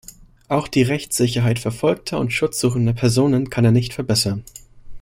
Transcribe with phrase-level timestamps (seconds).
[0.47, 4.43] Auch die Rechtssicherheit verfolgter und schutzsuchender Personen kann er nicht verbessern.